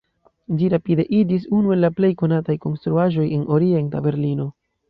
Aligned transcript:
Ĝi 0.61 0.69
rapide 0.73 1.05
iĝis 1.17 1.45
unu 1.59 1.75
el 1.77 1.83
la 1.87 1.91
plej 1.99 2.11
konataj 2.23 2.57
konstruaĵoj 2.67 3.29
en 3.39 3.47
Orienta 3.59 4.07
Berlino. 4.09 4.53